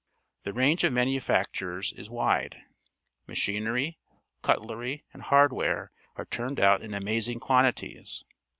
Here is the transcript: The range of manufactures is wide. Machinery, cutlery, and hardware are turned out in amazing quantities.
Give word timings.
The 0.45 0.51
range 0.51 0.83
of 0.83 0.93
manufactures 0.93 1.93
is 1.93 2.09
wide. 2.09 2.63
Machinery, 3.27 3.99
cutlery, 4.41 5.05
and 5.13 5.21
hardware 5.21 5.91
are 6.15 6.25
turned 6.25 6.59
out 6.59 6.81
in 6.81 6.95
amazing 6.95 7.39
quantities. 7.39 8.23